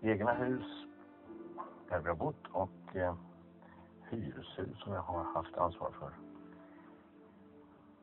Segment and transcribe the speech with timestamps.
[0.00, 0.86] Egna hus
[1.88, 3.14] där vi har bott och eh,
[4.10, 6.12] hyreshus som jag har haft ansvar för.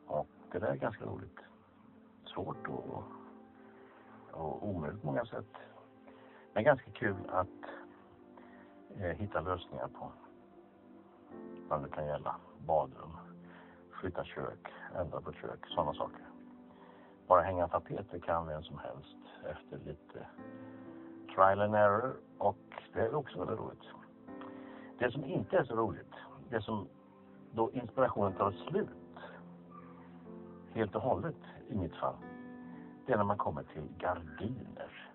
[0.07, 1.39] Och det där är ganska roligt.
[2.25, 3.03] Svårt och,
[4.31, 5.57] och omöjligt på många sätt.
[6.53, 7.47] Men ganska kul att
[8.97, 10.11] eh, hitta lösningar på
[11.67, 12.35] vad det kan gälla.
[12.65, 13.17] Badrum,
[14.01, 16.25] flytta kök, ändra på kök, sådana saker.
[17.27, 20.27] Bara hänga tapeter kan vem som helst efter lite
[21.35, 22.57] trial and error och
[22.93, 23.83] det är också väldigt roligt.
[24.99, 26.13] Det som inte är så roligt,
[26.49, 26.87] det som
[27.51, 28.89] då inspirationen tar slut
[30.73, 31.35] helt och hållet
[31.67, 32.15] i mitt fall,
[33.05, 35.09] det är när man kommer till gardiner,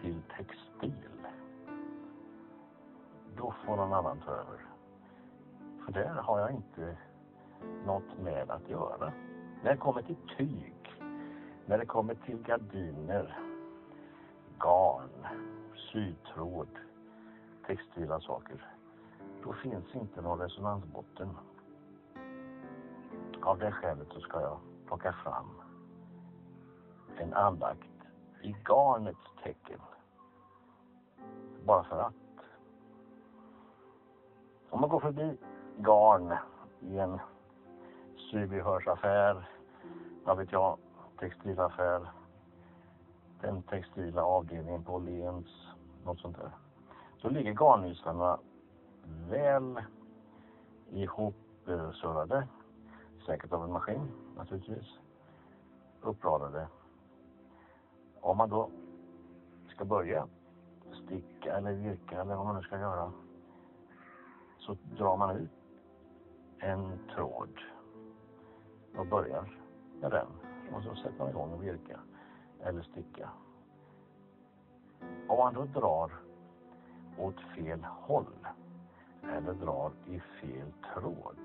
[0.00, 1.10] till textil.
[3.36, 4.66] Då får någon annan ta över.
[5.84, 6.96] För där har jag inte
[7.86, 9.12] något med att göra.
[9.62, 10.74] När det kommer till tyg,
[11.66, 13.53] när det kommer till gardiner,
[14.58, 15.26] garn,
[15.92, 16.68] sytråd,
[17.66, 18.74] textila saker.
[19.42, 21.28] Då finns inte någon resonansbotten.
[23.42, 25.60] Av det skälet så ska jag plocka fram
[27.16, 27.90] en andakt
[28.42, 29.80] i garnets tecken.
[31.64, 32.14] Bara för att.
[34.70, 35.36] Om man går förbi
[35.76, 36.36] garn
[36.80, 37.20] i en
[38.30, 39.48] sybehörsaffär,
[40.24, 40.78] vad vet jag,
[41.18, 42.10] textilaffär,
[43.44, 45.46] den textila avdelningen på Åhléns,
[46.04, 46.50] något sånt där.
[47.22, 48.38] Då ligger garnnystarna
[49.28, 49.80] väl
[50.90, 52.44] ihopsurrade, eh,
[53.26, 54.98] säkert av en maskin naturligtvis,
[56.02, 56.68] uppradade.
[58.20, 58.70] Om man då
[59.74, 60.28] ska börja
[61.04, 63.12] sticka eller virka eller vad man nu ska göra
[64.58, 65.50] så drar man ut
[66.58, 67.58] en tråd
[68.96, 69.58] och börjar
[70.00, 70.26] med den
[70.74, 72.00] och så sätter man igång och virkar
[72.64, 73.28] eller sticka.
[75.28, 76.10] Om man då drar
[77.18, 78.46] åt fel håll
[79.22, 81.38] eller drar i fel tråd.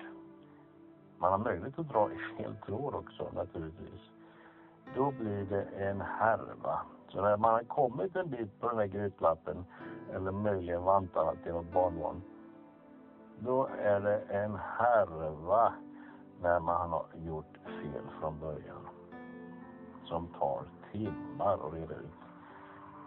[1.18, 4.00] Man har möjlighet att dra i fel tråd också naturligtvis.
[4.94, 6.80] Då blir det en härva.
[7.08, 9.64] Så när man har kommit en bit på den här grytlappen
[10.12, 12.22] eller möjligen vantarna till något barnbarn.
[13.38, 15.72] Då är det en härva
[16.42, 18.88] när man har gjort fel från början.
[20.04, 22.20] Som tar timmar och reda ut.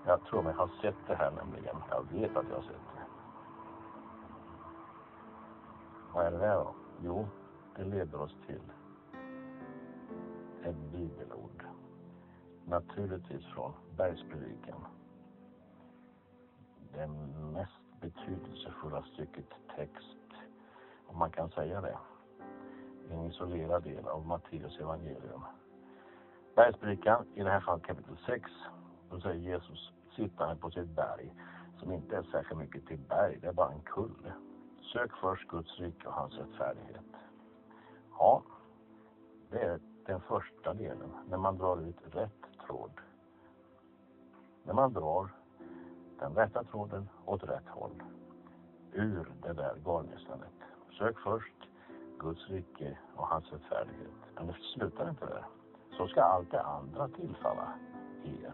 [0.05, 1.75] Jag tror mig ha sett det här nämligen.
[1.89, 3.03] Jag vet att jag har sett det.
[6.13, 6.75] Vad är det där då?
[7.01, 7.27] Jo,
[7.75, 8.61] det leder oss till
[10.63, 11.63] ett bibelord.
[12.65, 14.85] Naturligtvis från Bergspredikan.
[16.93, 17.07] Det
[17.53, 19.45] mest betydelsefulla stycket
[19.75, 20.17] text,
[21.07, 21.97] om man kan säga det.
[23.09, 25.41] En isolerad del av Matteus evangelium.
[26.55, 28.51] Bergspredikan, i det här fallet kapitel 6,
[29.09, 31.33] då säger Jesus sittande på sitt berg,
[31.79, 34.33] som inte är särskilt mycket till berg, det är bara en kulle.
[34.93, 37.05] Sök först Guds rike och hans rättfärdighet.
[38.19, 38.43] Ja,
[39.51, 42.91] det är den första delen, när man drar ut rätt tråd.
[44.63, 45.29] När man drar
[46.19, 48.03] den rätta tråden åt rätt håll,
[48.91, 50.53] ur det där galnisslandet.
[50.97, 51.69] Sök först
[52.19, 54.13] Guds rike och hans rättfärdighet.
[54.35, 55.45] Men det slutar inte där.
[55.97, 57.73] Så ska allt det andra tillfalla
[58.23, 58.53] er.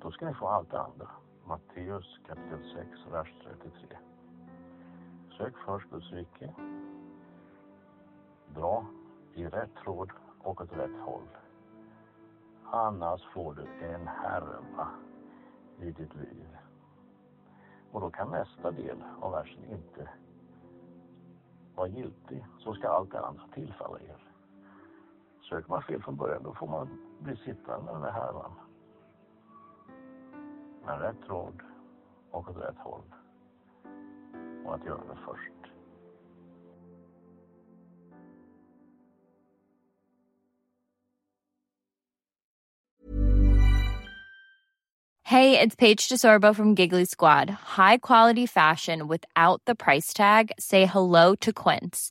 [0.00, 1.08] Då ska ni få allt det andra.
[1.44, 3.98] Matteus kapitel 6, vers 33.
[5.38, 6.54] Sök först Guds rike.
[8.54, 8.86] Dra
[9.34, 10.10] i rätt tråd
[10.42, 11.28] och åt rätt håll.
[12.64, 14.88] Annars får du en härva
[15.80, 16.56] i ditt liv.
[17.92, 20.08] Och då kan nästa del av versen inte
[21.74, 22.46] vara giltig.
[22.58, 24.29] Så ska allt det andra tillfalla er.
[25.50, 26.88] Söker man fel från början då får man
[27.20, 28.52] bli sittande med den här härvan.
[30.86, 31.60] Med rätt tråd
[32.30, 33.02] och åt rätt håll.
[34.64, 35.52] och att göra det först.
[45.22, 47.50] Hey, it's Paige DeSorbo from Giggly Squad.
[47.50, 50.50] High quality fashion without the price tag.
[50.58, 52.10] Say hello to Quince.